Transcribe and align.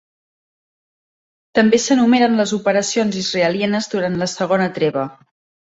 També 1.59 1.81
s'enumeren 1.83 2.39
les 2.41 2.55
operacions 2.59 3.21
israelianes 3.21 3.91
durant 3.95 4.21
la 4.25 4.33
segona 4.35 4.73
treva. 4.83 5.09